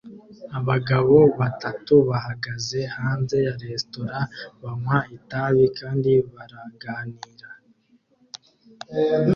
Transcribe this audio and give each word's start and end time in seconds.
Abagabo 0.59 1.15
batatu 1.39 1.93
bahagaze 2.09 2.79
hanze 2.95 3.35
ya 3.45 3.53
resitora 3.63 4.17
banywa 4.61 4.97
itabi 5.17 5.65
kandi 5.79 6.11
baraganira 6.33 7.47